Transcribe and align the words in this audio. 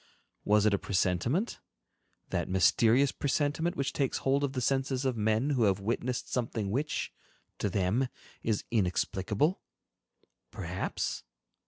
Was 0.43 0.65
it 0.65 0.73
a 0.73 0.79
presentiment—that 0.79 2.49
mysterious 2.49 3.11
presentiment 3.11 3.75
which 3.75 3.93
takes 3.93 4.17
hold 4.17 4.43
of 4.43 4.53
the 4.53 4.59
senses 4.59 5.05
of 5.05 5.15
men 5.15 5.51
who 5.51 5.65
have 5.65 5.79
witnessed 5.79 6.27
something 6.33 6.71
which, 6.71 7.13
to 7.59 7.69
them, 7.69 8.07
is 8.41 8.63
inexplicable? 8.71 9.61
Perhaps? 10.49 11.21